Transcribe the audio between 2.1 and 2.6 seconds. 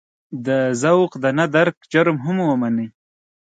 هم